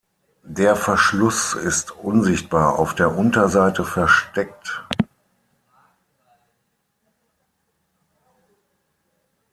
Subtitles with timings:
[0.49, 4.83] Der Verschluss ist unsichtbar auf der Unterseite versteckt.